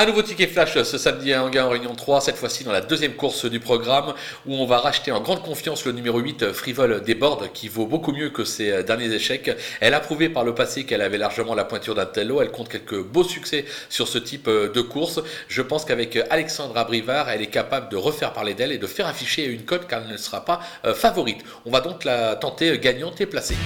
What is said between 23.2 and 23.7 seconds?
et placée.